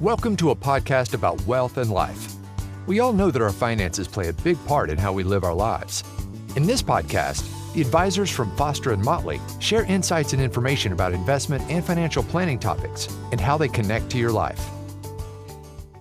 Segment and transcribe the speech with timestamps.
[0.00, 2.34] Welcome to a podcast about wealth and life.
[2.88, 5.54] We all know that our finances play a big part in how we live our
[5.54, 6.02] lives.
[6.56, 11.62] In this podcast, the advisors from Foster and Motley share insights and information about investment
[11.70, 14.60] and financial planning topics and how they connect to your life.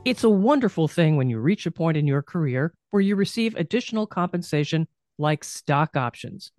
[0.05, 3.55] It's a wonderful thing when you reach a point in your career where you receive
[3.55, 4.88] additional compensation
[5.20, 6.52] like stock options.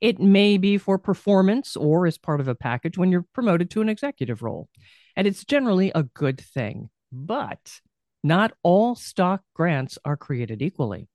[0.00, 3.80] It may be for performance or as part of a package when you're promoted to
[3.80, 4.68] an executive role
[5.16, 6.90] and it's generally a good thing.
[7.12, 7.80] But
[8.22, 11.08] not all stock grants are created equally.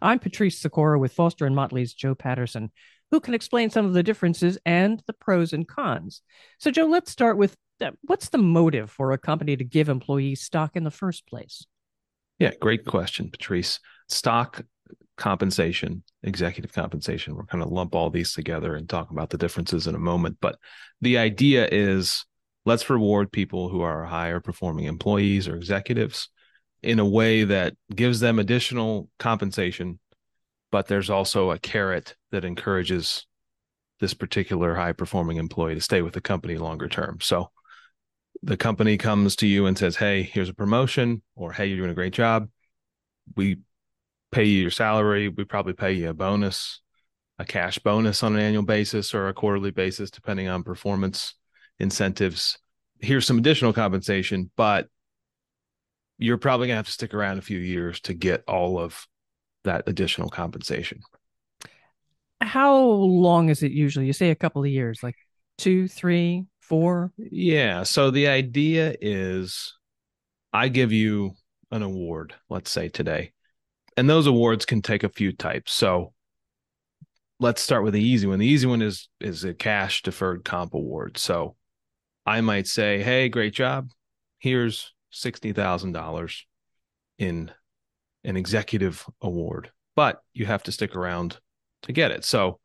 [0.00, 2.70] I'm Patrice Sikora with Foster and Motley's Joe Patterson,
[3.10, 6.22] who can explain some of the differences and the pros and cons.
[6.58, 10.40] So, Joe, let's start with uh, what's the motive for a company to give employees
[10.40, 11.66] stock in the first place?
[12.38, 13.80] Yeah, great question, Patrice.
[14.08, 14.62] Stock
[15.16, 19.86] compensation, executive compensation, we're going to lump all these together and talk about the differences
[19.86, 20.36] in a moment.
[20.40, 20.58] But
[21.00, 22.24] the idea is
[22.66, 26.28] let's reward people who are higher performing employees or executives
[26.82, 29.98] in a way that gives them additional compensation
[30.70, 33.26] but there's also a carrot that encourages
[34.00, 37.18] this particular high performing employee to stay with the company longer term.
[37.20, 37.50] So
[38.42, 41.90] the company comes to you and says hey here's a promotion or hey you're doing
[41.90, 42.50] a great job.
[43.36, 43.60] We
[44.30, 45.28] pay you your salary.
[45.28, 46.80] We probably pay you a bonus
[47.38, 51.35] a cash bonus on an annual basis or a quarterly basis depending on performance
[51.78, 52.58] incentives.
[53.00, 54.88] Here's some additional compensation, but
[56.18, 59.06] you're probably gonna have to stick around a few years to get all of
[59.64, 61.00] that additional compensation.
[62.40, 64.06] How long is it usually?
[64.06, 65.16] You say a couple of years, like
[65.58, 67.12] two, three, four?
[67.16, 67.82] Yeah.
[67.82, 69.74] So the idea is
[70.52, 71.32] I give you
[71.70, 73.32] an award, let's say today,
[73.96, 75.72] and those awards can take a few types.
[75.72, 76.12] So
[77.40, 78.38] let's start with the easy one.
[78.38, 81.18] The easy one is is a cash deferred comp award.
[81.18, 81.56] So
[82.26, 83.90] I might say, "Hey, great job.
[84.38, 86.46] Here's sixty thousand dollars
[87.18, 87.50] in
[88.24, 91.38] an executive award, but you have to stick around
[91.82, 92.58] to get it." So,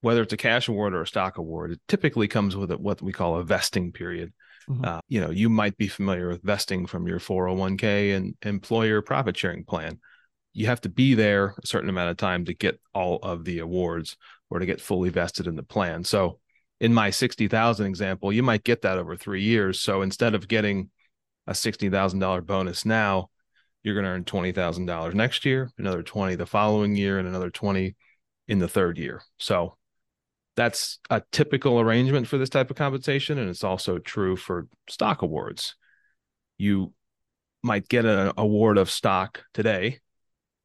[0.00, 3.00] whether it's a cash award or a stock award, it typically comes with a, what
[3.00, 4.32] we call a vesting period.
[4.68, 4.84] Mm-hmm.
[4.84, 9.36] Uh, you know, you might be familiar with vesting from your 401k and employer profit
[9.36, 9.98] sharing plan.
[10.52, 13.60] You have to be there a certain amount of time to get all of the
[13.60, 14.16] awards
[14.50, 16.04] or to get fully vested in the plan.
[16.04, 16.40] So
[16.80, 19.80] in my 60,000 example, you might get that over 3 years.
[19.80, 20.90] So instead of getting
[21.46, 23.30] a $60,000 bonus now,
[23.82, 27.96] you're going to earn $20,000 next year, another 20 the following year and another 20
[28.48, 29.22] in the third year.
[29.38, 29.76] So
[30.56, 35.22] that's a typical arrangement for this type of compensation and it's also true for stock
[35.22, 35.76] awards.
[36.58, 36.92] You
[37.62, 40.00] might get an award of stock today,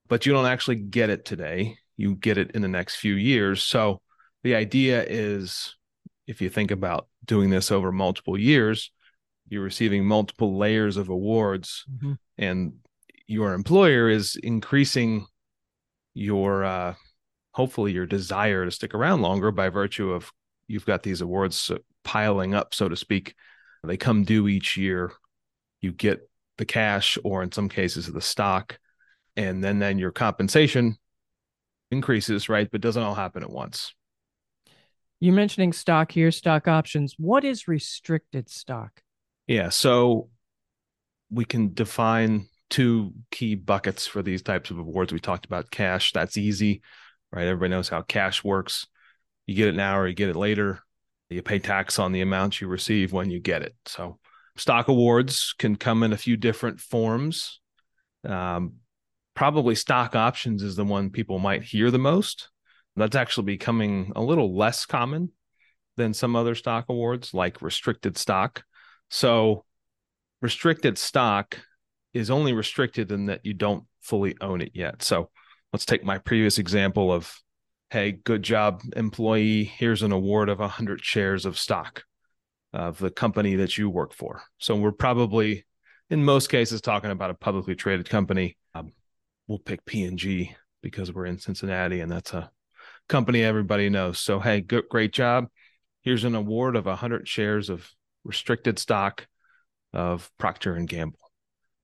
[0.08, 1.78] but you don't actually get it today.
[1.96, 3.62] You get it in the next few years.
[3.62, 4.02] So
[4.44, 5.76] the idea is
[6.28, 8.92] if you think about doing this over multiple years,
[9.50, 12.14] you're receiving multiple layers of awards, mm-hmm.
[12.38, 12.74] and
[13.28, 15.26] your employer is increasing
[16.14, 16.94] your uh,
[17.52, 20.32] hopefully your desire to stick around longer by virtue of
[20.68, 21.72] you've got these awards
[22.04, 23.36] piling up, so to speak.
[23.84, 25.12] They come due each year.
[25.82, 28.80] You get the cash, or in some cases, the stock,
[29.36, 30.98] and then then your compensation
[31.92, 32.70] increases, right?
[32.72, 33.94] But doesn't all happen at once.
[35.24, 37.16] You're mentioning stock here, stock options.
[37.18, 39.02] What is restricted stock?
[39.48, 39.70] Yeah.
[39.70, 40.28] So
[41.32, 45.14] we can define two key buckets for these types of awards.
[45.14, 46.12] We talked about cash.
[46.12, 46.82] That's easy,
[47.32, 47.46] right?
[47.46, 48.86] Everybody knows how cash works.
[49.48, 50.82] You get it now or you get it later.
[51.30, 53.76] You pay tax on the amount you receive when you get it.
[53.86, 54.20] So
[54.58, 57.62] stock awards can come in a few different forms.
[58.28, 58.74] Um,
[59.36, 62.50] probably stock options is the one people might hear the most.
[62.96, 65.32] That's actually becoming a little less common
[65.98, 68.64] than some other stock awards, like restricted stock.
[69.10, 69.66] So,
[70.42, 71.60] restricted stock
[72.14, 75.02] is only restricted in that you don't fully own it yet.
[75.02, 75.30] So,
[75.72, 77.34] let's take my previous example of
[77.90, 79.66] hey, good job, employee.
[79.66, 82.04] Here's an award of 100 shares of stock
[82.74, 84.44] of the company that you work for.
[84.58, 85.66] So, we're probably
[86.10, 88.58] in most cases talking about a publicly traded company.
[88.76, 88.94] Um,
[89.48, 92.52] we'll pick P&G because we're in Cincinnati and that's a
[93.08, 94.20] company everybody knows.
[94.20, 95.48] So, hey, good, great job.
[96.02, 97.90] Here's an award of 100 shares of
[98.24, 99.28] restricted stock
[99.94, 101.20] of Procter and Gamble.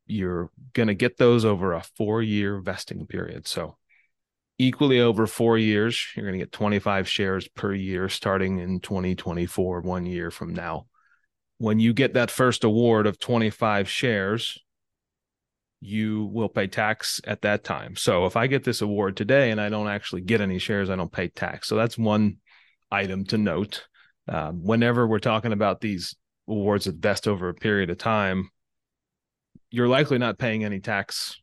[0.07, 3.48] You're going to get those over a four year vesting period.
[3.48, 3.77] So,
[4.57, 9.81] equally over four years, you're going to get 25 shares per year starting in 2024,
[9.81, 10.88] one year from now.
[11.57, 14.57] When you get that first award of 25 shares,
[15.81, 17.96] you will pay tax at that time.
[17.96, 20.96] So if I get this award today and I don't actually get any shares, I
[20.96, 21.68] don't pay tax.
[21.68, 22.38] So that's one
[22.92, 23.86] item to note.
[24.28, 26.16] Um, whenever we're talking about these
[26.48, 28.50] awards that vest over a period of time,
[29.72, 31.40] you're likely not paying any tax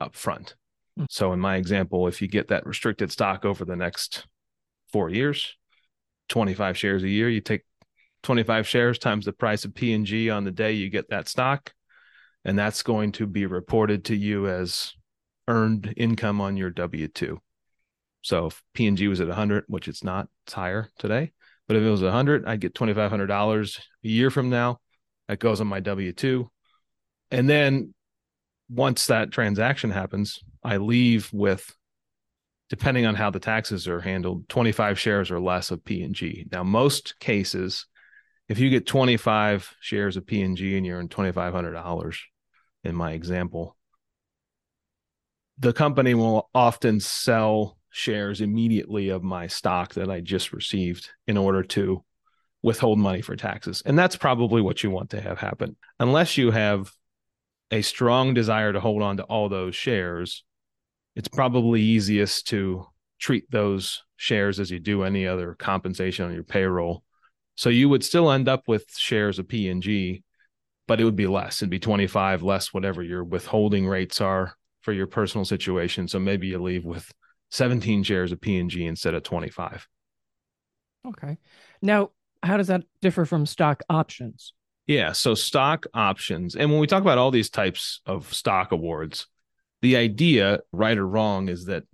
[0.00, 0.54] up front.
[0.96, 1.04] Hmm.
[1.10, 4.26] So in my example, if you get that restricted stock over the next
[4.92, 5.56] four years,
[6.30, 7.62] 25 shares a year, you take
[8.22, 11.72] 25 shares times the price of P&G on the day you get that stock.
[12.44, 14.92] And that's going to be reported to you as
[15.48, 17.40] earned income on your W 2.
[18.22, 21.32] So if P&G was at 100, which it's not, it's higher today.
[21.66, 24.80] But if it was 100, I'd get $2,500 a year from now.
[25.28, 26.50] That goes on my W 2.
[27.30, 27.94] And then
[28.68, 31.74] once that transaction happens, I leave with,
[32.70, 36.46] depending on how the taxes are handled, 25 shares or less of P&G.
[36.50, 37.86] Now, most cases,
[38.48, 42.18] if you get 25 shares of P&G and you're in $2,500,
[42.84, 43.76] in my example,
[45.58, 51.36] the company will often sell shares immediately of my stock that I just received in
[51.36, 52.04] order to
[52.62, 53.82] withhold money for taxes.
[53.86, 55.76] And that's probably what you want to have happen.
[56.00, 56.90] Unless you have
[57.70, 60.42] a strong desire to hold on to all those shares,
[61.14, 62.86] it's probably easiest to
[63.20, 67.04] treat those shares as you do any other compensation on your payroll.
[67.54, 70.23] So you would still end up with shares of P&G,
[70.86, 71.62] but it would be less.
[71.62, 76.08] It'd be 25 less whatever your withholding rates are for your personal situation.
[76.08, 77.10] So maybe you leave with
[77.50, 79.88] 17 shares of P&G instead of 25.
[81.06, 81.38] Okay.
[81.80, 82.10] Now,
[82.42, 84.52] how does that differ from stock options?
[84.86, 85.12] Yeah.
[85.12, 86.56] So stock options.
[86.56, 89.26] And when we talk about all these types of stock awards,
[89.80, 91.84] the idea, right or wrong, is that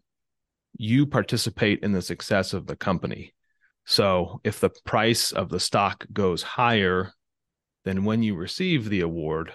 [0.76, 3.34] you participate in the success of the company.
[3.84, 7.12] So if the price of the stock goes higher
[7.84, 9.52] than when you receive the award,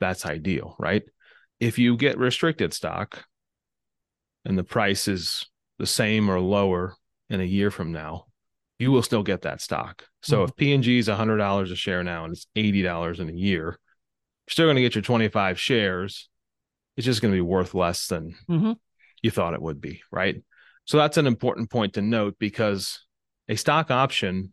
[0.00, 1.02] that's ideal, right?
[1.60, 3.24] If you get restricted stock
[4.44, 5.46] and the price is
[5.78, 6.94] the same or lower
[7.28, 8.26] in a year from now,
[8.78, 10.06] you will still get that stock.
[10.22, 10.44] So mm-hmm.
[10.44, 14.66] if P&G is $100 a share now and it's $80 in a year, you're still
[14.66, 16.28] going to get your 25 shares.
[16.96, 18.72] It's just going to be worth less than mm-hmm.
[19.22, 20.42] you thought it would be, right?
[20.84, 23.04] So that's an important point to note because
[23.48, 24.52] a stock option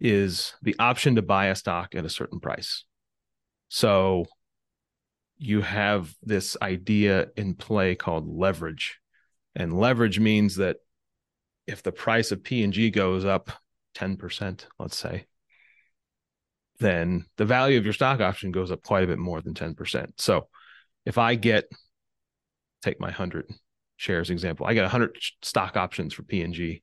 [0.00, 2.84] is the option to buy a stock at a certain price.
[3.68, 4.26] So
[5.38, 8.98] you have this idea in play called leverage.
[9.54, 10.76] And leverage means that
[11.66, 13.50] if the price of P&G goes up
[13.96, 15.26] 10%, let's say,
[16.78, 20.12] then the value of your stock option goes up quite a bit more than 10%.
[20.18, 20.48] So
[21.04, 21.66] if I get
[22.82, 23.46] take my 100
[23.96, 26.82] shares example, I get 100 stock options for P&G.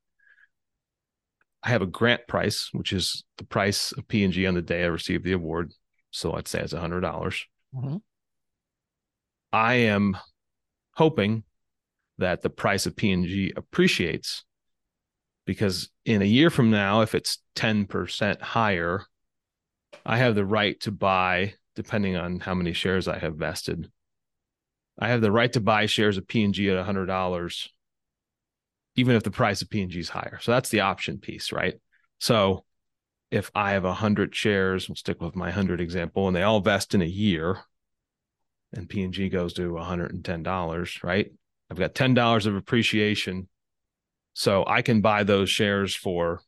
[1.64, 4.88] I have a grant price, which is the price of P&G on the day I
[4.88, 5.74] received the award.
[6.12, 7.02] So let's say it's 100.
[7.02, 7.46] dollars
[7.76, 7.98] mm-hmm.
[9.52, 10.18] I am
[10.96, 11.44] hoping
[12.18, 14.44] that the price of P&G appreciates
[15.48, 19.06] because in a year from now, if it's 10% higher,
[20.06, 23.90] I have the right to buy, depending on how many shares I have vested.
[25.00, 27.68] I have the right to buy shares of P&G at $100,
[28.98, 30.40] even if the price of P&G is higher.
[30.42, 31.76] So that's the option piece, right?
[32.20, 32.66] So
[33.32, 36.94] if I have 100 shares, we'll stick with my 100 example, and they all vest
[36.94, 37.60] in a year,
[38.74, 41.32] and P&G goes to $110, right?
[41.70, 43.48] I've got $10 of appreciation
[44.34, 46.42] so I can buy those shares for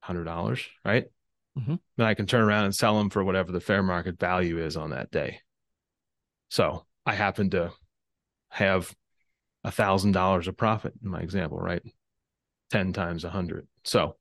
[0.00, 1.06] hundred dollars, right?
[1.58, 1.76] Mm-hmm.
[1.96, 4.76] Then I can turn around and sell them for whatever the fair market value is
[4.76, 5.40] on that day.
[6.50, 7.72] So I happen to
[8.50, 8.94] have
[9.64, 11.82] a thousand dollars of profit in my example, right?
[12.70, 13.66] 10 times a hundred.
[13.84, 14.16] So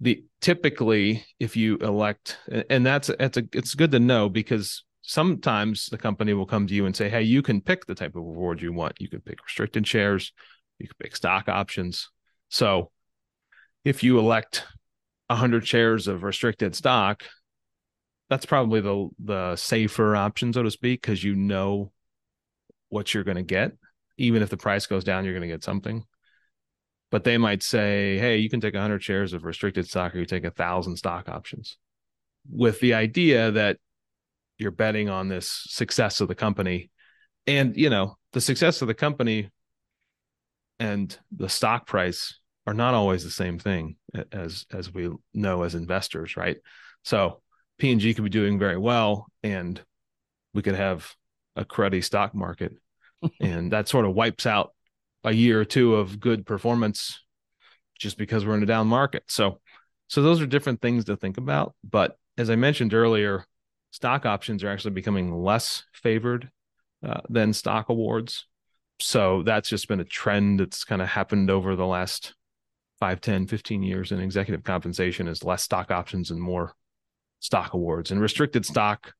[0.00, 5.86] the typically if you elect and that's that's a it's good to know because sometimes
[5.86, 8.22] the company will come to you and say, Hey, you can pick the type of
[8.22, 9.00] reward you want.
[9.00, 10.32] You can pick restricted shares,
[10.78, 12.10] you can pick stock options.
[12.48, 12.90] So
[13.84, 14.64] if you elect
[15.26, 17.24] 100 shares of restricted stock,
[18.30, 21.92] that's probably the the safer option, so to speak, because you know
[22.88, 23.72] what you're going to get.
[24.16, 26.04] Even if the price goes down, you're going to get something.
[27.10, 30.26] But they might say, "Hey, you can take 100 shares of restricted stock, or you
[30.26, 31.78] take a thousand stock options,"
[32.50, 33.78] with the idea that
[34.58, 36.90] you're betting on this success of the company,
[37.46, 39.50] and you know the success of the company
[40.78, 43.96] and the stock price are not always the same thing
[44.32, 46.56] as as we know as investors, right?
[47.02, 47.42] So
[47.78, 49.80] P&G could be doing very well and
[50.52, 51.14] we could have
[51.56, 52.72] a cruddy stock market
[53.40, 54.72] and that sort of wipes out
[55.24, 57.20] a year or two of good performance
[57.98, 59.24] just because we're in a down market.
[59.28, 59.60] So
[60.08, 63.46] so those are different things to think about, but as I mentioned earlier,
[63.90, 66.50] stock options are actually becoming less favored
[67.06, 68.46] uh, than stock awards.
[69.00, 72.34] So that's just been a trend that's kind of happened over the last
[73.00, 76.74] 5 10 15 years in executive compensation is less stock options and more
[77.40, 78.10] stock awards.
[78.10, 79.14] And restricted stock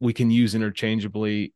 [0.00, 1.52] we can use interchangeably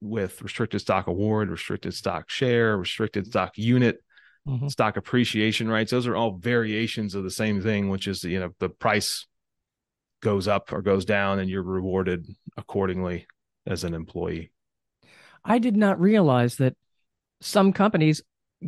[0.00, 4.02] with restricted stock award, restricted stock share, restricted stock unit,
[4.46, 4.68] mm-hmm.
[4.68, 5.90] stock appreciation rights.
[5.90, 9.26] Those are all variations of the same thing, which is you know the price
[10.20, 13.26] goes up or goes down, and you're rewarded accordingly
[13.66, 14.50] as an employee.
[15.44, 16.76] I did not realize that
[17.40, 18.22] some companies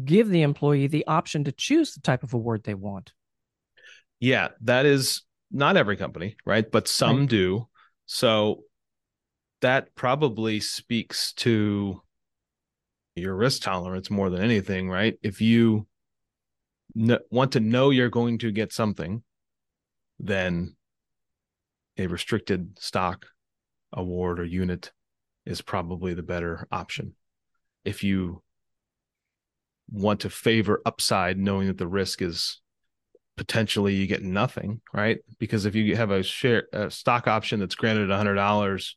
[0.05, 3.13] give the employee the option to choose the type of award they want.
[4.21, 6.71] Yeah, that is not every company, right?
[6.71, 7.29] But some right.
[7.29, 7.69] do.
[8.07, 8.65] So
[9.61, 12.01] that probably speaks to
[13.15, 15.19] your risk tolerance more than anything, right?
[15.23, 15.87] If you
[16.99, 19.23] n- want to know you're going to get something,
[20.19, 20.77] then
[21.99, 23.27] a restricted stock
[23.93, 24.93] award or unit
[25.45, 27.15] is probably the better option.
[27.85, 28.43] If you
[29.91, 32.61] want to favor upside, knowing that the risk is
[33.37, 35.19] potentially you get nothing, right?
[35.39, 38.97] Because if you have a share a stock option that's granted a hundred dollars,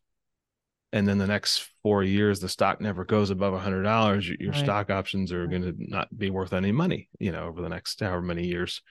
[0.93, 4.51] and then the next four years the stock never goes above a hundred dollars, your
[4.51, 4.63] right.
[4.63, 7.99] stock options are going to not be worth any money, you know, over the next
[7.99, 8.81] however many years.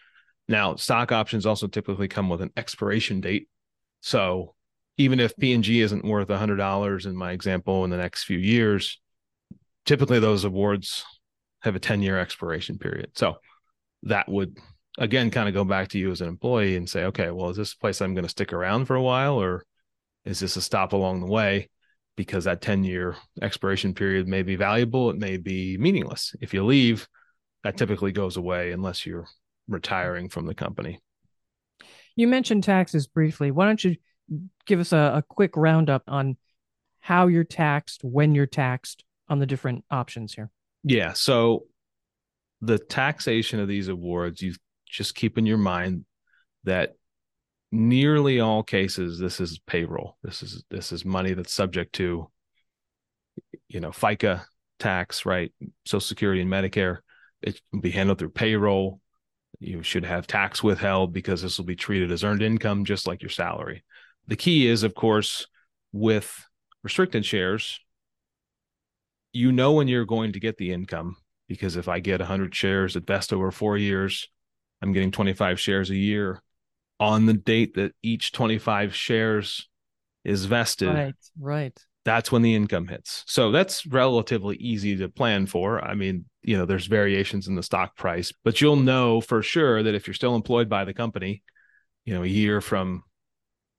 [0.48, 3.48] Now, stock options also typically come with an expiration date,
[4.00, 4.54] so
[4.98, 8.38] even if P&G isn't worth a hundred dollars in my example in the next few
[8.38, 9.00] years,
[9.86, 11.04] typically those awards
[11.62, 13.12] have a 10 year expiration period.
[13.14, 13.36] So
[14.02, 14.58] that would
[14.98, 17.56] again kind of go back to you as an employee and say, okay, well, is
[17.56, 19.64] this a place I'm going to stick around for a while or
[20.24, 21.68] is this a stop along the way?
[22.16, 26.34] Because that 10 year expiration period may be valuable, it may be meaningless.
[26.40, 27.08] If you leave,
[27.64, 29.26] that typically goes away unless you're
[29.68, 31.00] retiring from the company.
[32.16, 33.50] You mentioned taxes briefly.
[33.50, 33.96] Why don't you
[34.66, 36.36] give us a, a quick roundup on
[37.00, 40.50] how you're taxed, when you're taxed on the different options here?
[40.84, 41.14] Yeah.
[41.14, 41.64] So
[42.60, 44.54] the taxation of these awards, you
[44.86, 46.04] just keep in your mind
[46.64, 46.94] that
[47.72, 50.18] nearly all cases this is payroll.
[50.22, 52.30] This is this is money that's subject to
[53.68, 54.44] you know FICA
[54.78, 55.52] tax, right?
[55.86, 56.98] Social Security and Medicare.
[57.40, 59.00] It be handled through payroll.
[59.58, 63.22] You should have tax withheld because this will be treated as earned income just like
[63.22, 63.84] your salary.
[64.28, 65.46] The key is, of course,
[65.92, 66.46] with
[66.82, 67.80] restricted shares,
[69.32, 71.16] you know when you're going to get the income
[71.48, 74.28] because if I get 100 shares at best over four years,
[74.80, 76.42] I'm getting 25 shares a year
[77.02, 79.68] on the date that each 25 shares
[80.24, 80.88] is vested.
[80.88, 81.86] Right, right.
[82.04, 83.24] That's when the income hits.
[83.26, 85.84] So that's relatively easy to plan for.
[85.84, 89.82] I mean, you know, there's variations in the stock price, but you'll know for sure
[89.82, 91.42] that if you're still employed by the company,
[92.04, 93.02] you know, a year from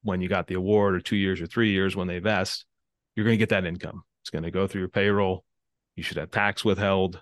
[0.02, 2.66] when you got the award or two years or three years when they vest,
[3.16, 4.04] you're going to get that income.
[4.22, 5.46] It's going to go through your payroll.
[5.96, 7.22] You should have tax withheld.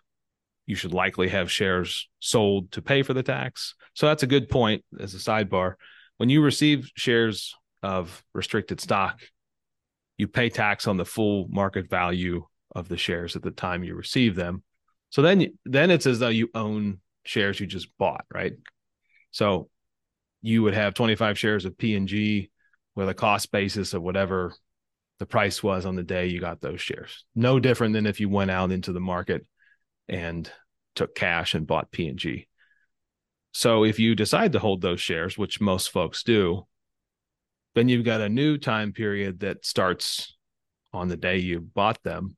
[0.71, 3.75] You should likely have shares sold to pay for the tax.
[3.93, 5.73] So that's a good point as a sidebar.
[6.15, 9.19] When you receive shares of restricted stock,
[10.15, 13.95] you pay tax on the full market value of the shares at the time you
[13.95, 14.63] receive them.
[15.09, 18.53] So then then it's as though you own shares you just bought, right?
[19.31, 19.67] So
[20.41, 22.49] you would have 25 shares of P&G
[22.95, 24.53] with a cost basis of whatever
[25.19, 27.25] the price was on the day you got those shares.
[27.35, 29.45] No different than if you went out into the market
[30.07, 30.51] and
[30.95, 32.47] took cash and bought P&G.
[33.53, 36.67] So if you decide to hold those shares, which most folks do,
[37.75, 40.37] then you've got a new time period that starts
[40.93, 42.35] on the day you bought them,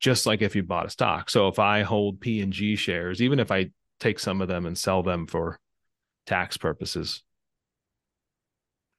[0.00, 1.30] just like if you bought a stock.
[1.30, 5.02] So if I hold P&G shares, even if I take some of them and sell
[5.02, 5.58] them for
[6.26, 7.22] tax purposes,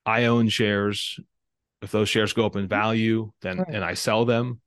[0.06, 1.20] I own shares
[1.82, 3.68] if those shares go up in value, then right.
[3.70, 4.62] and I sell them,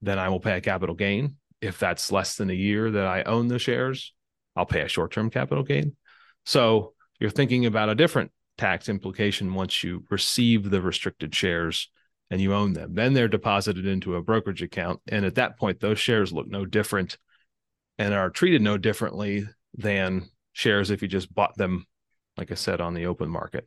[0.00, 1.36] then I will pay a capital gain.
[1.60, 4.12] If that's less than a year that I own the shares,
[4.54, 5.96] I'll pay a short-term capital gain.
[6.44, 11.90] So you're thinking about a different tax implication once you receive the restricted shares
[12.30, 12.94] and you own them.
[12.94, 15.00] Then they're deposited into a brokerage account.
[15.08, 17.18] And at that point, those shares look no different
[17.98, 21.86] and are treated no differently than shares if you just bought them,
[22.36, 23.66] like I said, on the open market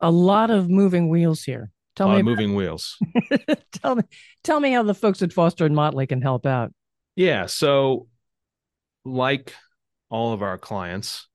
[0.00, 1.70] a lot of moving wheels here.
[1.96, 2.98] Tell me moving wheels.
[3.72, 4.02] tell me,
[4.44, 6.72] tell me how the folks at Foster and Motley can help out.
[7.16, 8.06] Yeah, so
[9.04, 9.54] like
[10.10, 11.26] all of our clients,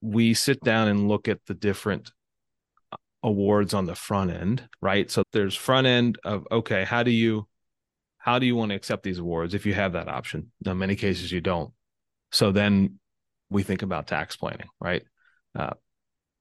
[0.00, 2.12] we sit down and look at the different
[3.22, 5.10] awards on the front end, right?
[5.10, 7.48] So there's front end of okay, how do you
[8.18, 10.52] how do you want to accept these awards if you have that option?
[10.64, 11.72] Now, in many cases you don't.
[12.30, 13.00] So then
[13.50, 15.02] we think about tax planning, right?
[15.58, 15.74] Uh,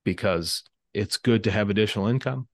[0.03, 0.63] because
[0.93, 2.47] it's good to have additional income.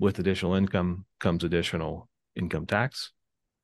[0.00, 3.12] With additional income comes additional income tax,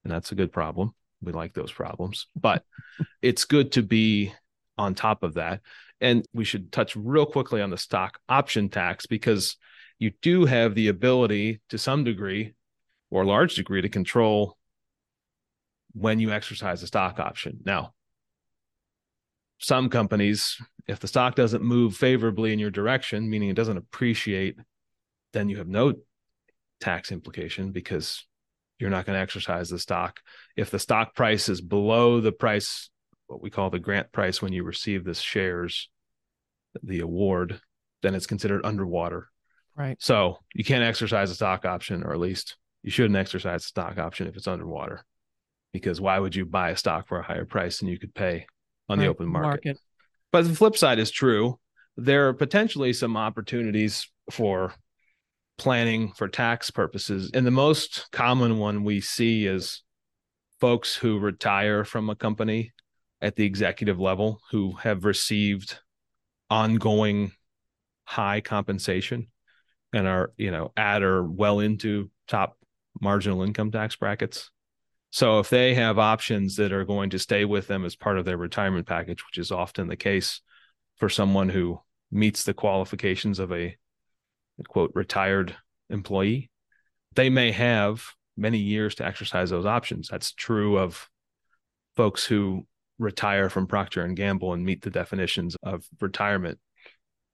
[0.05, 0.95] and that's a good problem.
[1.23, 2.63] We like those problems, but
[3.23, 4.33] it's good to be
[4.79, 5.63] on top of that.
[6.01, 9.57] And we should touch real quickly on the stock option tax because
[9.99, 12.55] you do have the ability to some degree
[13.11, 14.59] or large degree to control
[15.95, 17.61] when you exercise a stock option.
[17.65, 17.95] Now,
[19.59, 24.59] some companies, if the stock doesn't move favorably in your direction, meaning it doesn't appreciate,
[25.33, 25.95] then you have no
[26.81, 28.27] tax implication because
[28.79, 30.21] you're not going to exercise the stock.
[30.57, 32.91] If the stock price is below the price,
[33.27, 35.89] what we call the grant price when you receive the shares,
[36.83, 37.61] the award,
[38.03, 39.29] then it's considered underwater.
[39.75, 39.97] Right.
[40.01, 43.99] So you can't exercise a stock option, or at least you shouldn't exercise a stock
[43.99, 45.05] option if it's underwater.
[45.73, 48.47] Because why would you buy a stock for a higher price than you could pay
[48.89, 49.05] on right.
[49.05, 49.65] the open market?
[49.67, 49.79] market?
[50.33, 51.59] But the flip side is true.
[51.97, 54.75] There are potentially some opportunities for
[55.59, 57.31] planning for tax purposes.
[57.33, 59.83] And the most common one we see is
[60.61, 62.73] folks who retire from a company
[63.21, 65.79] at the executive level who have received
[66.51, 67.33] ongoing
[68.05, 69.29] high compensation
[69.93, 72.59] and are, you know, at or well into top
[73.01, 74.51] marginal income tax brackets.
[75.11, 78.25] So if they have options that are going to stay with them as part of
[78.25, 80.41] their retirement package, which is often the case
[80.97, 83.77] for someone who meets the qualifications of a
[84.69, 85.57] quote retired
[85.91, 86.51] employee,
[87.15, 88.05] they may have
[88.37, 90.09] many years to exercise those options.
[90.09, 91.09] That's true of
[91.97, 92.67] folks who
[92.99, 96.59] retire from Procter and Gamble and meet the definitions of retirement.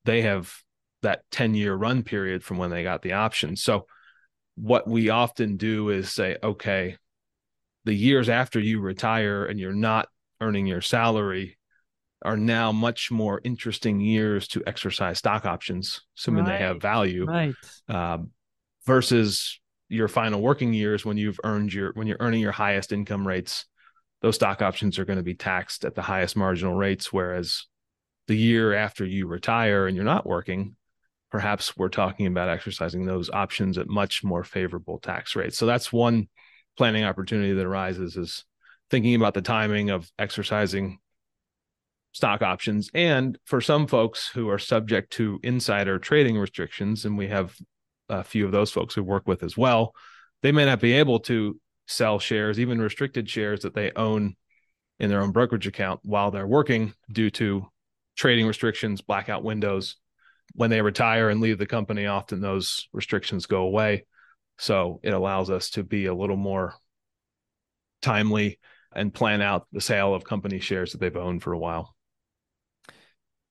[0.04, 0.54] They have
[1.02, 3.56] that 10 year run period from when they got the option.
[3.56, 3.86] So
[4.56, 6.96] what we often do is say, okay,
[7.84, 10.08] the years after you retire and you're not
[10.40, 11.58] earning your salary
[12.24, 16.58] are now much more interesting years to exercise stock options, assuming right.
[16.58, 17.54] they have value, right?
[17.88, 18.30] Um,
[18.86, 23.26] versus your final working years when you've earned your when you're earning your highest income
[23.26, 23.66] rates.
[24.22, 27.66] Those stock options are going to be taxed at the highest marginal rates, whereas
[28.28, 30.76] the year after you retire and you're not working,
[31.30, 35.58] perhaps we're talking about exercising those options at much more favorable tax rates.
[35.58, 36.28] So that's one
[36.76, 38.44] planning opportunity that arises is
[38.90, 40.98] thinking about the timing of exercising
[42.12, 42.90] stock options.
[42.94, 47.56] And for some folks who are subject to insider trading restrictions, and we have
[48.08, 49.94] a few of those folks we work with as well,
[50.42, 54.36] they may not be able to sell shares, even restricted shares that they own
[54.98, 57.66] in their own brokerage account while they're working due to
[58.16, 59.96] trading restrictions, blackout windows.
[60.54, 64.04] When they retire and leave the company, often those restrictions go away.
[64.58, 66.74] So it allows us to be a little more
[68.02, 68.58] timely
[68.94, 71.91] and plan out the sale of company shares that they've owned for a while.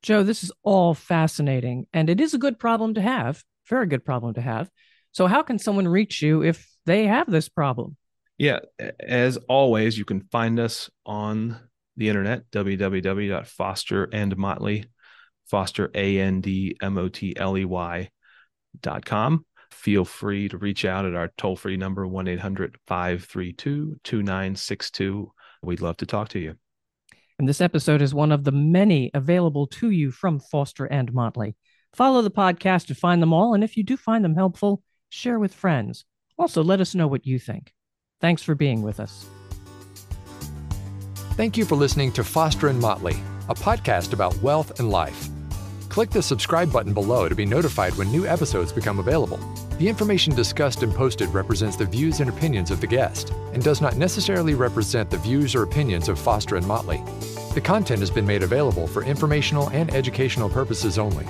[0.03, 4.03] Joe, this is all fascinating and it is a good problem to have, very good
[4.03, 4.69] problem to have.
[5.11, 7.97] So, how can someone reach you if they have this problem?
[8.37, 8.59] Yeah,
[8.99, 11.59] as always, you can find us on
[11.97, 14.85] the internet www.fosterandmotley,
[15.49, 18.09] Foster A N D M O T L E Y
[18.79, 19.45] dot com.
[19.71, 25.31] Feel free to reach out at our toll free number 1 800 532 2962.
[25.61, 26.55] We'd love to talk to you.
[27.41, 31.56] And this episode is one of the many available to you from Foster and Motley.
[31.91, 35.39] Follow the podcast to find them all, and if you do find them helpful, share
[35.39, 36.06] with friends.
[36.38, 37.73] Also, let us know what you think.
[38.19, 39.25] Thanks for being with us.
[41.32, 43.15] Thank you for listening to Foster and Motley,
[43.49, 45.27] a podcast about wealth and life.
[45.89, 49.39] Click the subscribe button below to be notified when new episodes become available.
[49.80, 53.82] The information discussed and posted represents the views and opinions of the guest and does
[53.82, 57.04] not necessarily represent the views or opinions of Foster and Motley.
[57.53, 61.25] The content has been made available for informational and educational purposes only.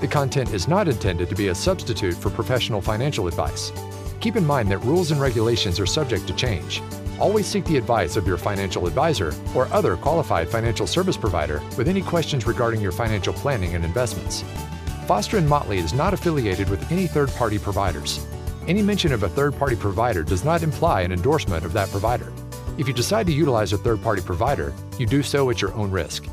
[0.00, 3.72] The content is not intended to be a substitute for professional financial advice.
[4.20, 6.82] Keep in mind that rules and regulations are subject to change.
[7.18, 11.88] Always seek the advice of your financial advisor or other qualified financial service provider with
[11.88, 14.44] any questions regarding your financial planning and investments.
[15.08, 18.24] Foster and Motley is not affiliated with any third-party providers.
[18.68, 22.32] Any mention of a third-party provider does not imply an endorsement of that provider.
[22.78, 25.90] If you decide to utilize a third party provider, you do so at your own
[25.90, 26.26] risk.